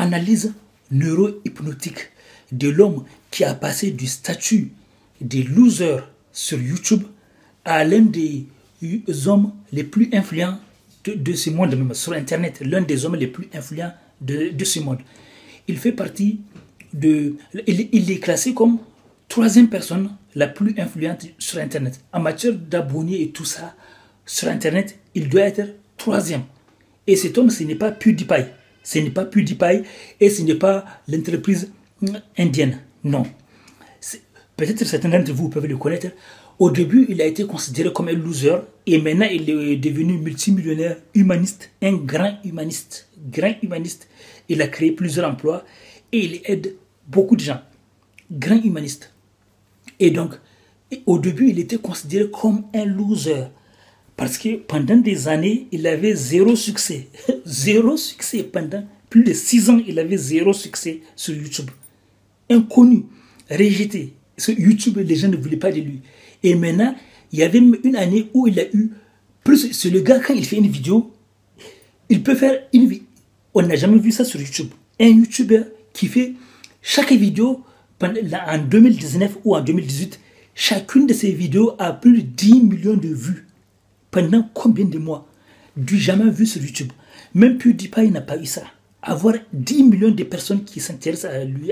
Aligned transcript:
analyse 0.00 0.54
neurohypnotique 0.90 2.10
de 2.52 2.68
l'homme 2.68 3.04
qui 3.30 3.44
a 3.44 3.54
passé 3.54 3.90
du 3.90 4.06
statut 4.06 4.72
des 5.20 5.42
losers 5.42 6.10
sur 6.32 6.60
YouTube 6.60 7.02
à 7.64 7.84
l'un 7.84 8.00
des 8.02 8.46
hommes 9.26 9.52
les 9.72 9.84
plus 9.84 10.08
influents 10.12 10.58
de, 11.04 11.32
ce 11.32 11.50
monde, 11.50 11.74
même 11.74 11.94
sur 11.94 12.12
Internet, 12.12 12.60
l'un 12.64 12.82
des 12.82 13.04
hommes 13.04 13.16
les 13.16 13.26
plus 13.26 13.48
influents 13.54 13.92
de, 14.20 14.50
de, 14.50 14.64
ce 14.64 14.80
monde. 14.80 14.98
Il 15.66 15.78
fait 15.78 15.92
partie 15.92 16.40
de. 16.92 17.36
Il, 17.66 17.88
il, 17.92 18.10
est 18.10 18.18
classé 18.18 18.52
comme 18.52 18.78
troisième 19.28 19.68
personne 19.68 20.10
la 20.34 20.46
plus 20.46 20.74
influente 20.78 21.26
sur 21.38 21.58
Internet. 21.58 22.00
En 22.12 22.20
matière 22.20 22.54
d'abonnés 22.54 23.22
et 23.22 23.30
tout 23.30 23.44
ça, 23.44 23.74
sur 24.26 24.48
Internet, 24.48 24.98
il 25.14 25.28
doit 25.28 25.42
être 25.42 25.62
troisième. 25.96 26.42
Et 27.06 27.16
cet 27.16 27.38
homme, 27.38 27.50
ce 27.50 27.64
n'est 27.64 27.74
pas 27.74 27.92
PewDiePie. 27.92 28.44
Ce 28.82 28.98
n'est 28.98 29.10
pas 29.10 29.24
PewDiePie 29.24 29.82
et 30.20 30.30
ce 30.30 30.42
n'est 30.42 30.54
pas 30.54 30.84
l'entreprise 31.08 31.72
indienne. 32.38 32.80
Non. 33.04 33.24
Peut-être 34.56 34.84
certains 34.84 35.08
d'entre 35.08 35.32
vous 35.32 35.48
peuvent 35.48 35.66
le 35.66 35.76
connaître. 35.76 36.08
Au 36.58 36.70
début, 36.70 37.06
il 37.08 37.22
a 37.22 37.24
été 37.24 37.46
considéré 37.46 37.90
comme 37.92 38.08
un 38.08 38.12
loser 38.12 38.56
et 38.86 39.00
maintenant 39.00 39.28
il 39.30 39.48
est 39.48 39.76
devenu 39.76 40.18
multimillionnaire 40.18 40.98
humaniste, 41.14 41.70
un 41.80 41.94
grand 41.94 42.36
humaniste, 42.44 43.08
grand 43.30 43.54
humaniste. 43.62 44.08
Il 44.50 44.60
a 44.60 44.68
créé 44.68 44.92
plusieurs 44.92 45.30
emplois 45.30 45.64
et 46.12 46.18
il 46.18 46.40
aide 46.44 46.76
beaucoup 47.08 47.36
de 47.36 47.40
gens. 47.40 47.62
Grand 48.30 48.62
humaniste. 48.62 49.14
Et 49.98 50.10
donc, 50.10 50.34
au 51.06 51.18
début, 51.18 51.48
il 51.48 51.58
était 51.58 51.78
considéré 51.78 52.30
comme 52.30 52.64
un 52.74 52.84
loser. 52.84 53.44
Parce 54.20 54.36
que 54.36 54.56
pendant 54.56 54.98
des 54.98 55.28
années, 55.28 55.66
il 55.72 55.86
avait 55.86 56.14
zéro 56.14 56.54
succès. 56.54 57.08
zéro 57.46 57.96
succès. 57.96 58.42
Pendant 58.42 58.86
plus 59.08 59.24
de 59.24 59.32
six 59.32 59.70
ans, 59.70 59.80
il 59.88 59.98
avait 59.98 60.18
zéro 60.18 60.52
succès 60.52 61.00
sur 61.16 61.34
YouTube. 61.34 61.70
Inconnu, 62.50 63.06
rejeté. 63.50 64.12
Sur 64.36 64.60
YouTube, 64.60 64.98
les 64.98 65.16
gens 65.16 65.28
ne 65.28 65.38
voulaient 65.38 65.56
pas 65.56 65.72
de 65.72 65.80
lui. 65.80 66.02
Et 66.42 66.54
maintenant, 66.54 66.94
il 67.32 67.38
y 67.38 67.42
avait 67.42 67.60
une 67.60 67.96
année 67.96 68.28
où 68.34 68.46
il 68.46 68.60
a 68.60 68.64
eu 68.74 68.90
plus. 69.42 69.72
C'est 69.72 69.88
le 69.88 70.02
gars, 70.02 70.20
quand 70.20 70.34
il 70.34 70.44
fait 70.44 70.56
une 70.56 70.68
vidéo, 70.68 71.10
il 72.10 72.22
peut 72.22 72.34
faire 72.34 72.60
une. 72.74 72.94
On 73.54 73.62
n'a 73.62 73.76
jamais 73.76 74.00
vu 74.00 74.12
ça 74.12 74.26
sur 74.26 74.38
YouTube. 74.38 74.68
Un 75.00 75.08
YouTuber 75.08 75.62
qui 75.94 76.08
fait 76.08 76.34
chaque 76.82 77.12
vidéo 77.12 77.64
en 78.02 78.58
2019 78.58 79.38
ou 79.44 79.56
en 79.56 79.62
2018, 79.62 80.20
chacune 80.54 81.06
de 81.06 81.14
ses 81.14 81.32
vidéos 81.32 81.72
a 81.78 81.94
plus 81.94 82.18
de 82.18 82.20
10 82.20 82.60
millions 82.60 82.98
de 82.98 83.08
vues. 83.08 83.46
Pendant 84.10 84.48
combien 84.54 84.84
de 84.84 84.98
mois 84.98 85.26
Du 85.76 85.98
jamais 85.98 86.30
vu 86.30 86.46
sur 86.46 86.62
YouTube. 86.62 86.92
Même 87.34 87.58
PewDiePie 87.58 88.10
n'a 88.10 88.20
pas 88.20 88.36
eu 88.36 88.46
ça. 88.46 88.62
Avoir 89.02 89.34
10 89.52 89.84
millions 89.84 90.10
de 90.10 90.24
personnes 90.24 90.64
qui 90.64 90.80
s'intéressent 90.80 91.32
à 91.32 91.44
lui. 91.44 91.70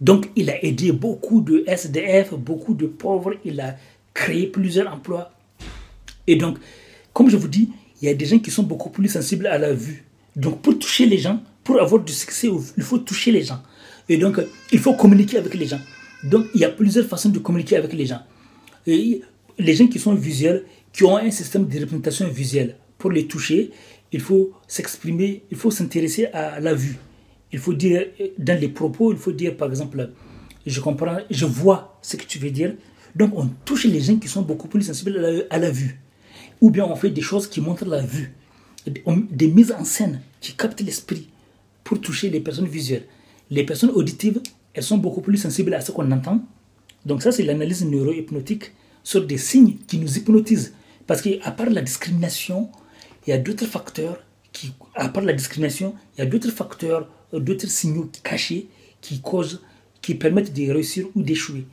Donc, 0.00 0.30
il 0.34 0.50
a 0.50 0.64
aidé 0.64 0.92
beaucoup 0.92 1.40
de 1.40 1.64
SDF, 1.66 2.34
beaucoup 2.34 2.74
de 2.74 2.86
pauvres. 2.86 3.34
Il 3.44 3.60
a 3.60 3.76
créé 4.14 4.46
plusieurs 4.46 4.92
emplois. 4.92 5.30
Et 6.26 6.36
donc, 6.36 6.58
comme 7.12 7.28
je 7.28 7.36
vous 7.36 7.48
dis, 7.48 7.70
il 8.00 8.08
y 8.08 8.10
a 8.10 8.14
des 8.14 8.26
gens 8.26 8.38
qui 8.38 8.50
sont 8.50 8.62
beaucoup 8.62 8.90
plus 8.90 9.08
sensibles 9.08 9.46
à 9.46 9.58
la 9.58 9.72
vue. 9.72 10.04
Donc, 10.36 10.62
pour 10.62 10.78
toucher 10.78 11.06
les 11.06 11.18
gens, 11.18 11.42
pour 11.64 11.80
avoir 11.80 12.02
du 12.02 12.12
succès, 12.12 12.48
il 12.76 12.82
faut 12.82 12.98
toucher 12.98 13.32
les 13.32 13.42
gens. 13.42 13.60
Et 14.08 14.16
donc, 14.16 14.40
il 14.72 14.78
faut 14.78 14.94
communiquer 14.94 15.38
avec 15.38 15.54
les 15.54 15.66
gens. 15.66 15.80
Donc, 16.24 16.46
il 16.54 16.60
y 16.60 16.64
a 16.64 16.70
plusieurs 16.70 17.06
façons 17.06 17.28
de 17.28 17.38
communiquer 17.38 17.76
avec 17.76 17.92
les 17.92 18.06
gens. 18.06 18.20
Les 18.86 19.74
gens 19.74 19.86
qui 19.86 19.98
sont 19.98 20.14
visuels, 20.14 20.64
qui 20.92 21.04
ont 21.04 21.16
un 21.16 21.30
système 21.30 21.66
de 21.66 21.80
représentation 21.80 22.28
visuelle, 22.28 22.76
pour 22.98 23.10
les 23.10 23.26
toucher, 23.26 23.70
il 24.12 24.20
faut 24.20 24.52
s'exprimer, 24.66 25.44
il 25.50 25.56
faut 25.56 25.70
s'intéresser 25.70 26.26
à 26.26 26.60
la 26.60 26.74
vue. 26.74 26.96
Il 27.52 27.58
faut 27.58 27.74
dire, 27.74 28.06
dans 28.38 28.58
les 28.58 28.68
propos, 28.68 29.12
il 29.12 29.18
faut 29.18 29.32
dire, 29.32 29.56
par 29.56 29.68
exemple, 29.68 30.10
je 30.66 30.80
comprends, 30.80 31.18
je 31.30 31.46
vois 31.46 31.98
ce 32.02 32.16
que 32.16 32.24
tu 32.24 32.38
veux 32.38 32.50
dire. 32.50 32.74
Donc, 33.14 33.32
on 33.34 33.48
touche 33.64 33.84
les 33.84 34.00
gens 34.00 34.16
qui 34.16 34.28
sont 34.28 34.42
beaucoup 34.42 34.68
plus 34.68 34.82
sensibles 34.82 35.46
à 35.48 35.58
la, 35.58 35.70
vue. 35.70 36.00
Ou 36.60 36.70
bien 36.70 36.84
on 36.84 36.96
fait 36.96 37.10
des 37.10 37.22
choses 37.22 37.48
qui 37.48 37.60
montrent 37.60 37.86
la 37.86 38.00
vue. 38.00 38.34
Des 38.86 39.48
mises 39.48 39.72
en 39.72 39.84
scène 39.84 40.20
qui 40.40 40.54
captent 40.54 40.80
l'esprit 40.80 41.28
pour 41.84 42.00
toucher 42.00 42.30
les 42.30 42.40
personnes 42.40 42.66
visuelles. 42.68 43.04
Les 43.50 43.64
personnes 43.64 43.90
auditives, 43.90 44.40
elles 44.74 44.82
sont 44.82 44.98
beaucoup 44.98 45.20
plus 45.20 45.38
sensibles 45.38 45.72
à 45.74 45.80
ce 45.80 45.90
qu'on 45.90 46.10
entend. 46.10 46.44
Donc 47.06 47.22
ça, 47.22 47.32
c'est 47.32 47.44
l'analyse 47.44 47.84
neurohypnotique 47.84 48.72
sur 49.02 49.26
des 49.26 49.38
signes 49.38 49.76
qui 49.86 49.98
nous 49.98 50.18
hypnotisent. 50.18 50.74
Parce 51.08 51.22
qu'à 51.22 51.50
part 51.52 51.70
la 51.70 51.80
discrimination, 51.80 52.68
il 53.26 53.30
y 53.30 53.32
a 53.32 53.38
d'autres 53.38 53.66
facteurs 53.66 54.22
qui, 54.52 54.72
à 54.94 55.08
part 55.08 55.24
la 55.24 55.32
discrimination, 55.32 55.94
il 56.14 56.20
y 56.20 56.22
a 56.22 56.26
d'autres 56.26 56.50
facteurs, 56.50 57.08
d'autres 57.32 57.66
signaux 57.66 58.10
cachés 58.22 58.68
qui 59.00 59.20
causent, 59.20 59.62
qui 60.02 60.14
permettent 60.14 60.52
de 60.52 60.70
réussir 60.70 61.06
ou 61.14 61.22
d'échouer, 61.22 61.64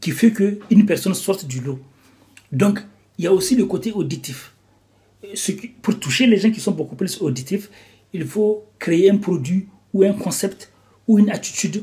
qui 0.00 0.12
fait 0.12 0.32
qu'une 0.32 0.86
personne 0.86 1.14
sorte 1.14 1.46
du 1.46 1.60
lot. 1.60 1.80
Donc, 2.52 2.78
il 3.18 3.24
y 3.24 3.26
a 3.26 3.32
aussi 3.32 3.56
le 3.56 3.66
côté 3.66 3.90
auditif. 3.90 4.54
pour 5.82 5.98
toucher 5.98 6.28
les 6.28 6.36
gens 6.36 6.52
qui 6.52 6.60
sont 6.60 6.72
beaucoup 6.72 6.94
plus 6.94 7.20
auditifs, 7.20 7.68
il 8.12 8.24
faut 8.24 8.64
créer 8.78 9.10
un 9.10 9.16
produit 9.16 9.66
ou 9.92 10.04
un 10.04 10.12
concept 10.12 10.70
ou 11.08 11.18
une 11.18 11.30
attitude 11.30 11.82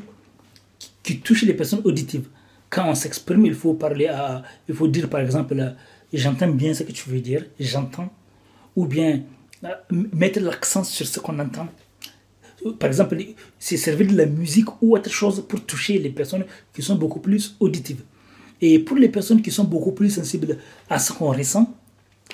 qui 1.03 1.19
touche 1.19 1.43
les 1.43 1.53
personnes 1.53 1.81
auditives. 1.83 2.29
Quand 2.69 2.89
on 2.89 2.95
s'exprime, 2.95 3.45
il 3.45 3.55
faut 3.55 3.73
parler 3.73 4.07
à, 4.07 4.43
il 4.69 4.75
faut 4.75 4.87
dire 4.87 5.09
par 5.09 5.19
exemple, 5.19 5.75
j'entends 6.13 6.49
bien 6.49 6.73
ce 6.73 6.83
que 6.83 6.91
tu 6.91 7.09
veux 7.09 7.19
dire, 7.19 7.45
j'entends, 7.59 8.09
ou 8.75 8.85
bien 8.85 9.21
euh, 9.63 9.69
mettre 9.91 10.39
l'accent 10.39 10.83
sur 10.83 11.05
ce 11.05 11.19
qu'on 11.19 11.39
entend. 11.39 11.67
Par 12.79 12.87
exemple, 12.87 13.17
c'est 13.59 13.77
servir 13.77 14.07
de 14.07 14.17
la 14.17 14.25
musique 14.25 14.81
ou 14.81 14.95
autre 14.95 15.09
chose 15.11 15.45
pour 15.47 15.63
toucher 15.65 15.99
les 15.99 16.09
personnes 16.09 16.45
qui 16.73 16.81
sont 16.81 16.95
beaucoup 16.95 17.19
plus 17.19 17.55
auditives. 17.59 18.01
Et 18.61 18.79
pour 18.79 18.97
les 18.97 19.09
personnes 19.09 19.41
qui 19.41 19.51
sont 19.51 19.63
beaucoup 19.63 19.91
plus 19.91 20.09
sensibles 20.09 20.57
à 20.89 20.97
ce 20.97 21.13
qu'on 21.13 21.31
ressent, 21.31 21.71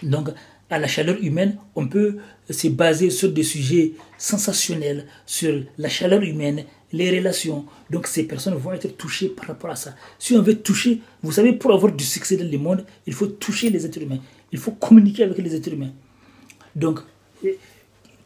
donc 0.01 0.29
à 0.69 0.79
la 0.79 0.87
chaleur 0.87 1.17
humaine, 1.21 1.57
on 1.75 1.87
peut 1.87 2.17
se 2.49 2.67
baser 2.69 3.09
sur 3.09 3.31
des 3.31 3.43
sujets 3.43 3.93
sensationnels, 4.17 5.05
sur 5.25 5.63
la 5.77 5.89
chaleur 5.89 6.21
humaine, 6.21 6.63
les 6.93 7.17
relations. 7.17 7.65
Donc 7.89 8.07
ces 8.07 8.23
personnes 8.23 8.53
vont 8.55 8.71
être 8.71 8.95
touchées 8.95 9.27
par 9.27 9.47
rapport 9.47 9.71
à 9.71 9.75
ça. 9.75 9.95
Si 10.19 10.33
on 10.35 10.41
veut 10.41 10.55
toucher, 10.59 11.01
vous 11.21 11.33
savez, 11.33 11.51
pour 11.51 11.73
avoir 11.73 11.91
du 11.91 12.05
succès 12.05 12.37
dans 12.37 12.49
le 12.49 12.57
monde, 12.57 12.85
il 13.05 13.13
faut 13.13 13.27
toucher 13.27 13.69
les 13.69 13.85
êtres 13.85 14.01
humains. 14.01 14.19
Il 14.53 14.59
faut 14.59 14.71
communiquer 14.71 15.23
avec 15.23 15.39
les 15.39 15.55
êtres 15.55 15.73
humains. 15.73 15.91
Donc, 16.75 16.99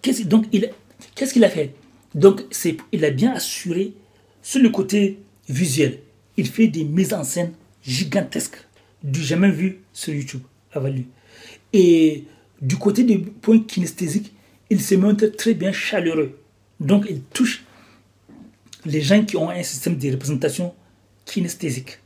qu'est-ce 0.02 1.34
qu'il 1.34 1.44
a 1.44 1.50
fait? 1.50 1.74
Donc, 2.14 2.44
il 2.92 3.06
a 3.06 3.10
bien 3.10 3.32
assuré 3.34 3.94
sur 4.42 4.62
le 4.62 4.70
côté 4.70 5.20
visuel. 5.50 6.00
Il 6.36 6.48
fait 6.48 6.68
des 6.68 6.84
mises 6.84 7.14
en 7.14 7.24
scène 7.24 7.54
gigantesques, 7.84 8.58
du 9.04 9.24
jamais 9.24 9.50
vu 9.50 9.80
sur 9.94 10.14
YouTube 10.14 10.42
avant 10.74 10.90
lui. 10.90 11.08
Et 11.72 12.26
du 12.62 12.76
côté 12.76 13.04
du 13.04 13.20
point 13.20 13.60
kinesthésique, 13.60 14.34
il 14.70 14.82
se 14.82 14.96
montre 14.96 15.28
très 15.28 15.54
bien 15.54 15.72
chaleureux. 15.72 16.38
Donc, 16.80 17.06
il 17.10 17.22
touche 17.22 17.64
les 18.88 19.02
gens 19.02 19.24
qui 19.24 19.38
ont 19.38 19.50
un 19.50 19.64
système 19.64 19.98
de 19.98 20.12
représentation 20.12 20.74
kinesthésique. 21.26 22.00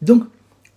Donc, 0.00 0.24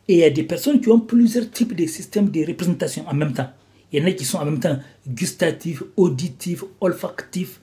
il 0.07 0.17
y 0.17 0.23
a 0.23 0.29
des 0.29 0.43
personnes 0.43 0.79
qui 0.81 0.89
ont 0.89 0.99
plusieurs 0.99 1.49
types 1.51 1.75
de 1.75 1.85
systèmes 1.85 2.29
de 2.29 2.45
représentation 2.45 3.07
en 3.07 3.13
même 3.13 3.33
temps. 3.33 3.49
Il 3.91 3.99
y 3.99 4.03
en 4.03 4.07
a 4.07 4.11
qui 4.11 4.25
sont 4.25 4.37
en 4.37 4.45
même 4.45 4.59
temps 4.59 4.79
gustatifs, 5.07 5.83
auditifs, 5.95 6.63
olfactifs, 6.81 7.59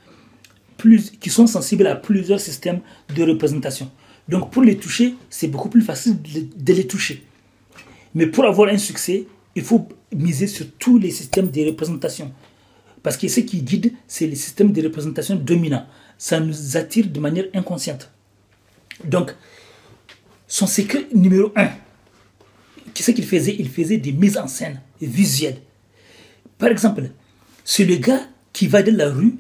plus, 0.76 1.10
qui 1.10 1.30
sont 1.30 1.46
sensibles 1.46 1.86
à 1.86 1.96
plusieurs 1.96 2.40
systèmes 2.40 2.80
de 3.14 3.22
représentation. 3.22 3.90
Donc 4.28 4.50
pour 4.50 4.62
les 4.62 4.76
toucher, 4.76 5.14
c'est 5.28 5.48
beaucoup 5.48 5.68
plus 5.68 5.82
facile 5.82 6.16
de, 6.22 6.72
les 6.72 6.86
toucher. 6.86 7.24
Mais 8.14 8.26
pour 8.26 8.44
avoir 8.44 8.68
un 8.70 8.78
succès, 8.78 9.26
il 9.54 9.62
faut 9.62 9.88
miser 10.14 10.46
sur 10.46 10.66
tous 10.78 10.98
les 10.98 11.10
systèmes 11.10 11.50
de 11.50 11.66
représentation. 11.66 12.32
Parce 13.04 13.16
que 13.16 13.28
ce 13.28 13.40
qui 13.40 13.62
guide, 13.62 13.92
c'est 14.08 14.26
les 14.26 14.34
systèmes 14.34 14.72
de 14.72 14.82
représentation 14.82 15.36
dominants 15.36 15.86
ça 16.18 16.40
nous 16.40 16.76
attire 16.76 17.06
de 17.08 17.20
manière 17.20 17.46
inconsciente. 17.54 18.10
Donc, 19.04 19.34
son 20.46 20.66
secret 20.66 21.06
numéro 21.12 21.52
un, 21.56 21.68
qu'est-ce 22.92 23.10
qu'il 23.10 23.26
faisait 23.26 23.56
Il 23.58 23.68
faisait 23.68 23.98
des 23.98 24.12
mises 24.12 24.38
en 24.38 24.46
scène 24.46 24.80
visuelles. 25.00 25.58
Par 26.58 26.68
exemple, 26.68 27.10
c'est 27.64 27.84
le 27.84 27.96
gars 27.96 28.22
qui 28.52 28.68
va 28.68 28.82
dans 28.82 28.96
la 28.96 29.10
rue, 29.10 29.34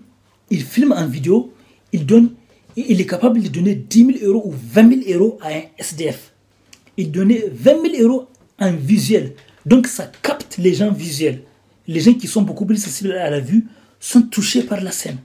il 0.50 0.62
filme 0.62 0.92
en 0.92 1.06
vidéo, 1.06 1.54
il 1.92 2.04
donne, 2.04 2.32
il 2.76 3.00
est 3.00 3.06
capable 3.06 3.40
de 3.40 3.48
donner 3.48 3.74
10 3.76 4.18
000 4.18 4.30
euros 4.30 4.42
ou 4.46 4.54
20 4.72 5.04
000 5.04 5.18
euros 5.18 5.38
à 5.40 5.48
un 5.48 5.62
SDF. 5.78 6.32
Il 6.96 7.12
donnait 7.12 7.46
20 7.52 7.90
000 7.96 8.02
euros 8.02 8.28
en 8.58 8.72
visuel. 8.72 9.34
Donc 9.64 9.86
ça 9.86 10.10
capte 10.22 10.58
les 10.58 10.74
gens 10.74 10.92
visuels. 10.92 11.42
Les 11.86 12.00
gens 12.00 12.14
qui 12.14 12.26
sont 12.26 12.42
beaucoup 12.42 12.66
plus 12.66 12.76
sensibles 12.76 13.12
à 13.12 13.30
la 13.30 13.40
vue 13.40 13.66
sont 14.00 14.22
touchés 14.22 14.62
par 14.62 14.80
la 14.80 14.90
scène. 14.90 15.18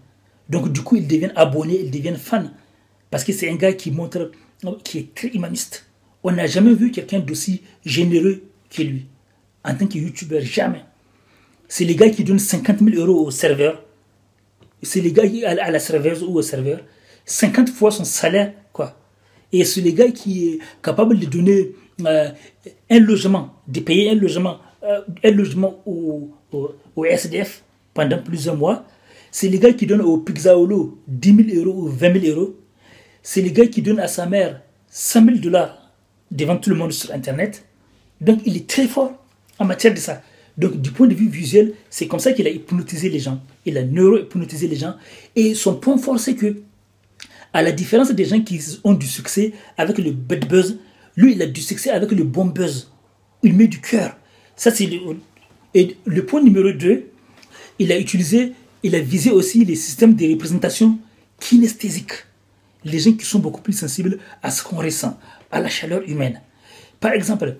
Donc 0.49 0.71
du 0.71 0.81
coup, 0.81 0.95
ils 0.95 1.07
deviennent 1.07 1.33
abonnés, 1.35 1.79
ils 1.83 1.91
deviennent 1.91 2.17
fans. 2.17 2.49
Parce 3.09 3.23
que 3.23 3.33
c'est 3.33 3.49
un 3.49 3.55
gars 3.55 3.73
qui 3.73 3.91
montre, 3.91 4.31
qui 4.83 4.99
est 4.99 5.15
très 5.15 5.29
humaniste. 5.29 5.85
On 6.23 6.31
n'a 6.31 6.47
jamais 6.47 6.73
vu 6.73 6.91
quelqu'un 6.91 7.19
d'aussi 7.19 7.61
généreux 7.85 8.43
que 8.69 8.81
lui. 8.81 9.05
En 9.63 9.75
tant 9.75 9.87
que 9.87 9.97
youtubeur, 9.97 10.41
jamais. 10.41 10.83
C'est 11.67 11.85
les 11.85 11.95
gars 11.95 12.09
qui 12.09 12.23
donnent 12.23 12.39
50 12.39 12.79
000 12.79 12.97
euros 12.97 13.27
au 13.27 13.31
serveur. 13.31 13.83
c'est 14.81 15.01
les 15.01 15.11
gars 15.11 15.27
qui, 15.27 15.45
à, 15.45 15.71
la 15.71 15.79
serveuse 15.79 16.23
ou 16.23 16.33
au 16.35 16.41
serveur, 16.41 16.79
50 17.25 17.69
fois 17.69 17.91
son 17.91 18.05
salaire, 18.05 18.53
quoi. 18.73 18.97
Et 19.51 19.63
c'est 19.65 19.81
les 19.81 19.93
gars 19.93 20.11
qui 20.11 20.47
est 20.47 20.59
capable 20.81 21.19
de 21.19 21.25
donner 21.25 21.71
euh, 22.05 22.29
un 22.89 22.99
logement, 22.99 23.55
de 23.67 23.79
payer 23.81 24.11
un 24.11 24.15
logement, 24.15 24.59
un 24.81 25.31
logement 25.31 25.81
au, 25.85 26.31
au, 26.95 27.05
SDF 27.05 27.63
pendant 27.93 28.21
plusieurs 28.21 28.55
mois. 28.55 28.85
C'est 29.31 29.47
les 29.47 29.59
gars 29.59 29.73
qui 29.73 29.85
donnent 29.85 30.01
au 30.01 30.17
Pixaolo 30.17 30.99
10 31.07 31.51
000 31.51 31.65
euros 31.65 31.83
ou 31.83 31.87
20 31.87 32.21
000 32.21 32.37
euros. 32.37 32.55
C'est 33.21 33.41
les 33.41 33.51
gars 33.51 33.67
qui 33.67 33.81
donnent 33.81 33.99
à 33.99 34.07
sa 34.07 34.25
mère 34.25 34.61
100 34.89 35.25
000 35.25 35.37
dollars 35.37 35.91
devant 36.31 36.57
tout 36.57 36.69
le 36.69 36.75
monde 36.75 36.91
sur 36.91 37.13
Internet. 37.13 37.65
Donc 38.21 38.39
il 38.45 38.55
est 38.57 38.67
très 38.67 38.87
fort 38.87 39.13
en 39.59 39.65
matière 39.65 39.93
de 39.93 39.99
ça. 39.99 40.21
Donc 40.57 40.79
du 40.81 40.91
point 40.91 41.07
de 41.07 41.13
vue 41.13 41.29
visuel, 41.29 41.73
c'est 41.89 42.07
comme 42.07 42.19
ça 42.19 42.33
qu'il 42.33 42.47
a 42.47 42.49
hypnotisé 42.49 43.09
les 43.09 43.19
gens. 43.19 43.41
Il 43.65 43.77
a 43.77 43.83
neuro-hypnotisé 43.83 44.67
les 44.67 44.75
gens. 44.75 44.95
Et 45.35 45.53
son 45.53 45.75
point 45.75 45.97
fort, 45.97 46.19
c'est 46.19 46.35
que, 46.35 46.61
à 47.53 47.61
la 47.61 47.71
différence 47.71 48.11
des 48.11 48.25
gens 48.25 48.41
qui 48.41 48.59
ont 48.83 48.93
du 48.93 49.07
succès 49.07 49.53
avec 49.77 49.97
le 49.97 50.11
bad 50.11 50.47
buzz, 50.47 50.77
lui, 51.15 51.33
il 51.33 51.41
a 51.41 51.45
du 51.45 51.61
succès 51.61 51.91
avec 51.91 52.11
le 52.11 52.23
bon 52.23 52.45
buzz. 52.45 52.91
Il 53.41 53.53
met 53.53 53.67
du 53.67 53.79
cœur. 53.79 54.17
Ça, 54.59 54.71
c'est 54.71 54.87
le... 54.87 54.99
Et 55.73 55.95
le 56.05 56.25
point 56.25 56.41
numéro 56.41 56.69
2, 56.69 57.05
il 57.79 57.91
a 57.93 57.97
utilisé, 57.97 58.51
il 58.83 58.93
a 58.93 58.99
visé 58.99 59.31
aussi 59.31 59.63
les 59.63 59.77
systèmes 59.77 60.15
de 60.15 60.29
représentation 60.29 60.99
kinesthésiques. 61.39 62.25
Les 62.83 62.99
gens 62.99 63.13
qui 63.13 63.23
sont 63.23 63.39
beaucoup 63.39 63.61
plus 63.61 63.71
sensibles 63.71 64.19
à 64.43 64.51
ce 64.51 64.61
qu'on 64.61 64.75
ressent, 64.75 65.17
à 65.49 65.61
la 65.61 65.69
chaleur 65.69 66.01
humaine. 66.05 66.41
Par 66.99 67.13
exemple, 67.13 67.55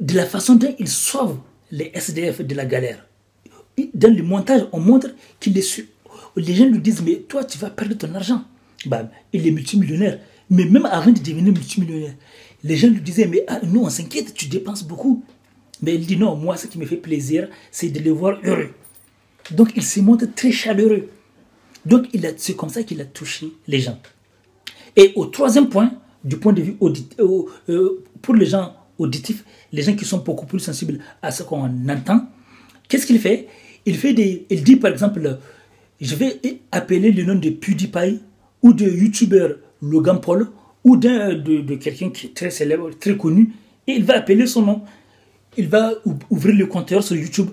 de 0.00 0.14
la 0.14 0.26
façon 0.26 0.56
dont 0.56 0.74
ils 0.80 0.88
sauvent 0.88 1.38
les 1.70 1.92
SDF 1.94 2.40
de 2.40 2.54
la 2.56 2.66
galère. 2.66 3.06
Dans 3.94 4.12
le 4.12 4.24
montage, 4.24 4.66
on 4.72 4.80
montre 4.80 5.14
qu'il 5.38 5.56
est 5.56 5.84
Les 6.34 6.54
gens 6.56 6.66
lui 6.66 6.80
disent, 6.80 7.02
mais 7.02 7.22
toi, 7.28 7.44
tu 7.44 7.56
vas 7.58 7.70
perdre 7.70 7.96
ton 7.96 8.12
argent. 8.16 8.42
Bah, 8.86 9.08
il 9.32 9.46
est 9.46 9.52
multimillionnaire. 9.52 10.18
Mais 10.50 10.64
même 10.64 10.86
avant 10.86 11.12
de 11.12 11.20
devenir 11.20 11.52
multimillionnaire, 11.52 12.14
les 12.64 12.76
gens 12.76 12.88
lui 12.88 13.00
disaient, 13.00 13.26
mais 13.26 13.44
ah, 13.46 13.60
nous, 13.62 13.82
on 13.82 13.90
s'inquiète, 13.90 14.34
tu 14.34 14.46
dépenses 14.46 14.82
beaucoup. 14.82 15.22
Mais 15.82 15.94
il 15.94 16.06
dit, 16.06 16.16
non, 16.16 16.36
moi, 16.36 16.56
ce 16.56 16.66
qui 16.66 16.78
me 16.78 16.86
fait 16.86 16.96
plaisir, 16.96 17.48
c'est 17.70 17.88
de 17.90 17.98
les 18.00 18.10
voir 18.10 18.38
heureux. 18.44 18.70
Donc, 19.50 19.72
il 19.76 19.82
se 19.82 20.00
montre 20.00 20.26
très 20.34 20.52
chaleureux. 20.52 21.08
Donc, 21.84 22.06
c'est 22.36 22.56
comme 22.56 22.68
ça 22.68 22.82
qu'il 22.82 23.00
a 23.00 23.04
touché 23.04 23.52
les 23.68 23.80
gens. 23.80 23.98
Et 24.96 25.12
au 25.14 25.26
troisième 25.26 25.68
point, 25.68 25.92
du 26.24 26.38
point 26.38 26.52
de 26.52 26.62
vue 26.62 26.76
euh, 26.82 27.42
euh, 27.68 28.04
pour 28.22 28.34
les 28.34 28.46
gens 28.46 28.74
auditifs, 28.98 29.44
les 29.72 29.82
gens 29.82 29.94
qui 29.94 30.04
sont 30.04 30.18
beaucoup 30.18 30.46
plus 30.46 30.58
sensibles 30.58 30.98
à 31.22 31.30
ce 31.30 31.42
qu'on 31.42 31.70
entend, 31.88 32.26
qu'est-ce 32.88 33.06
qu'il 33.06 33.20
fait? 33.20 33.46
Il, 33.84 33.96
fait 33.96 34.14
des, 34.14 34.46
il 34.50 34.64
dit 34.64 34.76
par 34.76 34.90
exemple, 34.90 35.38
je 36.00 36.14
vais 36.16 36.40
appeler 36.72 37.12
le 37.12 37.22
nom 37.24 37.36
de 37.36 37.50
PewDiePie 37.50 38.20
ou 38.62 38.72
de 38.72 38.84
YouTuber 38.84 39.48
Logan 39.82 40.20
Paul 40.20 40.48
ou 40.82 40.96
d'un 40.96 41.34
de, 41.34 41.74
quelqu'un 41.76 42.10
qui 42.10 42.26
est 42.26 42.34
très 42.34 42.50
célèbre, 42.50 42.90
très 42.98 43.16
connu, 43.16 43.52
et 43.86 43.92
il 43.92 44.04
va 44.04 44.14
appeler 44.14 44.46
son 44.46 44.62
nom. 44.62 44.82
Il 45.56 45.68
va 45.68 45.92
ouvrir 46.30 46.56
le 46.56 46.66
compteur 46.66 47.02
sur 47.02 47.16
YouTube. 47.16 47.48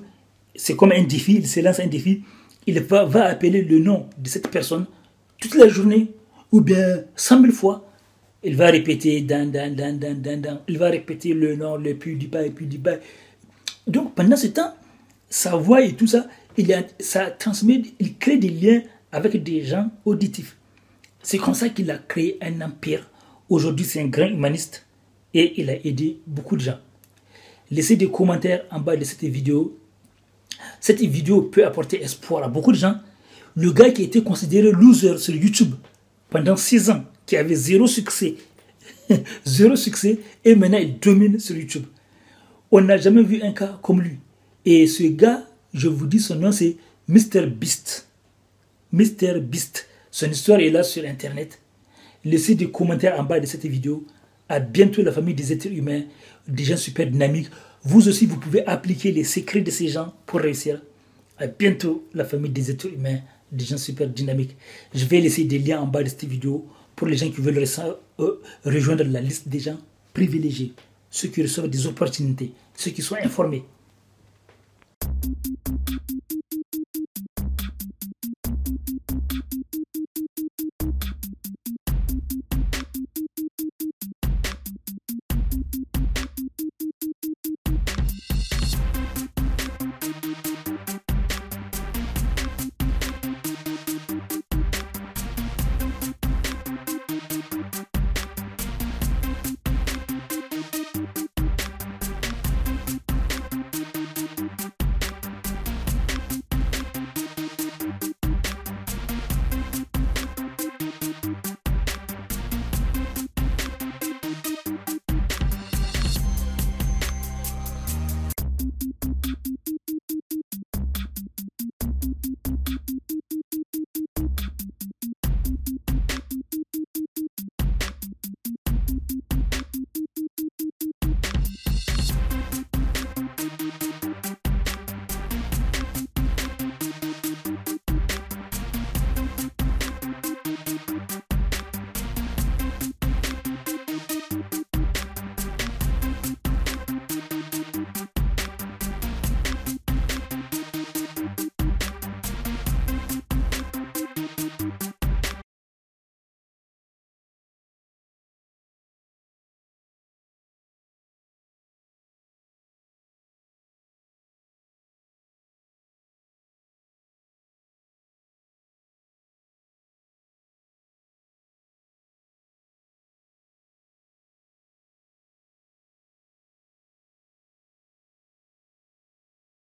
C'est 0.56 0.76
comme 0.76 0.92
un 0.92 1.04
défi, 1.04 1.36
il 1.36 1.48
se 1.48 1.60
lance 1.60 1.80
un 1.80 1.88
défi. 1.88 2.24
Il 2.68 2.80
va, 2.82 3.26
appeler 3.26 3.62
le 3.62 3.80
nom 3.80 4.08
de 4.18 4.28
cette 4.28 4.50
personne 4.50 4.86
toute 5.40 5.56
la 5.56 5.68
journée, 5.68 6.12
ou 6.52 6.62
bien 6.62 7.04
100 7.16 7.42
000 7.42 7.54
fois 7.54 7.90
il 8.44 8.58
va 8.58 8.68
répéter 8.68 9.22
dan, 9.22 9.50
dan, 9.50 9.74
dan, 9.74 9.98
dan, 9.98 10.22
dan. 10.22 10.60
Il 10.68 10.78
va 10.78 10.90
répéter 10.90 11.34
le 11.34 11.56
nom, 11.56 11.78
le 11.78 11.96
PewDiePie, 11.96 12.52
PewDiePie. 12.52 13.00
Donc 13.88 14.14
pendant 14.16 14.36
ce 14.36 14.48
temps, 14.48 14.74
sa 15.30 15.56
voix 15.56 15.82
et 15.82 15.94
tout 15.94 16.08
ça, 16.08 16.28
il 16.58 16.72
a, 16.74 16.84
ça 17.00 17.32
transmet, 17.32 17.82
il 18.00 18.18
crée 18.18 18.38
des 18.38 18.50
liens 18.50 18.82
avec 19.12 19.42
des 19.42 19.64
gens 19.64 19.90
auditifs. 20.06 20.58
C'est 21.22 21.38
comme 21.38 21.54
ça 21.54 21.70
qu'il 21.70 21.90
a 21.90 21.98
créé 21.98 22.38
un 22.42 22.60
empire. 22.62 23.10
Aujourd'hui, 23.50 23.86
c'est 23.86 24.02
un 24.02 24.08
grand 24.08 24.28
humaniste 24.28 24.86
et 25.34 25.62
il 25.62 25.70
a 25.70 25.76
aidé 25.86 26.20
beaucoup 26.28 26.58
de 26.58 26.62
gens. 26.62 26.80
Laissez 27.74 27.96
des 27.96 28.08
commentaires 28.08 28.66
en 28.70 28.80
bas 28.80 28.96
de 28.96 29.04
cette 29.04 29.24
vidéo. 29.24 29.76
Cette 30.80 31.02
vidéo 31.02 31.42
peut 31.42 31.66
apporter 31.66 32.04
espoir 32.04 32.44
à 32.44 32.48
beaucoup 32.48 32.72
de 32.72 32.78
gens. 32.78 32.98
Le 33.56 33.72
gars 33.72 33.90
qui 33.90 34.04
a 34.04 34.06
été 34.06 34.22
considéré 34.22 34.72
loser 34.72 35.18
sur 35.18 35.34
YouTube 35.34 35.74
pendant 36.30 36.56
6 36.56 36.92
ans, 36.92 37.04
qui 37.26 37.36
avait 37.36 37.56
zéro 37.56 37.88
succès, 37.88 38.36
zéro 39.46 39.76
succès, 39.76 40.20
et 40.46 40.54
maintenant 40.54 40.78
il 40.78 41.00
domine 41.00 41.40
sur 41.40 41.56
YouTube. 41.56 41.86
On 42.72 42.82
n'a 42.82 42.98
jamais 42.98 43.24
vu 43.24 43.42
un 43.42 43.54
cas 43.54 43.80
comme 43.82 44.02
lui. 44.02 44.20
Et 44.66 44.86
ce 44.86 45.04
gars, 45.04 45.44
je 45.74 45.88
vous 45.88 46.06
dis 46.06 46.20
son 46.20 46.36
nom, 46.36 46.52
c'est 46.52 46.78
Mr. 47.08 47.48
Beast. 47.48 48.08
Mr. 48.92 49.40
Beast. 49.42 49.88
Son 50.12 50.30
histoire 50.30 50.60
est 50.60 50.70
là 50.70 50.84
sur 50.84 51.04
Internet. 51.06 51.60
Laissez 52.24 52.54
des 52.54 52.70
commentaires 52.70 53.20
en 53.20 53.24
bas 53.24 53.40
de 53.40 53.48
cette 53.48 53.66
vidéo. 53.66 54.06
À 54.50 54.60
bientôt 54.60 55.02
la 55.02 55.12
famille 55.12 55.34
des 55.34 55.54
êtres 55.54 55.68
humains, 55.68 56.04
des 56.48 56.64
gens 56.64 56.78
super 56.78 57.10
dynamiques. 57.10 57.50
Vous 57.84 58.08
aussi, 58.08 58.26
vous 58.26 58.40
pouvez 58.40 58.66
appliquer 58.66 59.12
les 59.12 59.24
secrets 59.24 59.62
de 59.62 59.72
ces 59.72 59.88
gens 59.88 60.14
pour 60.26 60.40
réussir. 60.40 60.82
À 61.38 61.48
bientôt 61.48 62.08
la 62.14 62.26
famille 62.26 62.52
des 62.52 62.72
êtres 62.72 62.88
humains, 62.88 63.20
des 63.52 63.66
gens 63.66 63.78
super 63.78 64.08
dynamiques. 64.08 64.56
Je 64.94 65.06
vais 65.06 65.22
laisser 65.22 65.46
des 65.46 65.60
liens 65.60 65.82
en 65.82 65.88
bas 65.88 66.04
de 66.04 66.10
cette 66.10 66.26
vidéo 66.26 66.68
pour 66.96 67.08
les 67.08 67.18
gens 67.18 67.30
qui 67.30 67.42
veulent 67.42 67.64
euh, 68.20 68.42
rejoindre 68.66 69.04
la 69.04 69.22
liste 69.22 69.48
des 69.48 69.60
gens 69.60 69.78
privilégiés, 70.14 70.74
ceux 71.10 71.30
qui 71.30 71.42
reçoivent 71.42 71.70
des 71.70 71.88
opportunités, 71.88 72.52
ceux 72.76 72.92
qui 72.92 73.02
sont 73.02 73.16
informés. 73.16 73.64